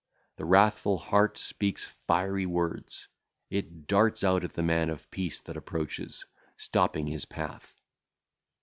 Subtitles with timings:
[0.37, 3.07] The wrathful heart speaketh fiery words;
[3.51, 6.23] it darteth out at the man of peace that approacheth,
[6.57, 7.79] stopping his path.